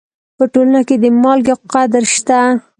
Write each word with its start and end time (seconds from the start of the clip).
په 0.37 0.43
ټولنه 0.53 0.81
کې 0.87 0.95
د 1.03 1.05
مالګې 1.21 1.55
قدر 1.71 2.03
شته. 2.15 2.39